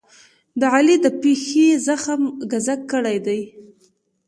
د 0.59 0.61
علي 0.73 0.95
د 1.03 1.07
پښې 1.21 1.67
زخم 1.87 2.21
ګذک 2.51 2.79
کړی 2.91 3.17
دی. 3.25 3.41